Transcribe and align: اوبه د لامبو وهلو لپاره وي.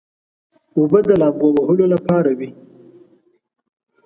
اوبه 0.77 0.99
د 1.09 1.11
لامبو 1.21 1.47
وهلو 1.55 1.85
لپاره 1.93 2.29
وي. 2.37 2.49